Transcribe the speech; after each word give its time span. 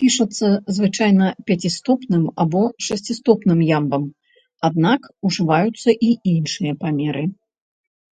Пішацца 0.00 0.46
звычайна 0.76 1.26
пяцістопным 1.50 2.22
або 2.44 2.62
шасцістопным 2.86 3.58
ямбам, 3.80 4.08
аднак 4.70 5.00
ужываюцца 5.30 5.90
і 6.08 6.12
іншыя 6.34 6.72
памеры. 6.88 7.24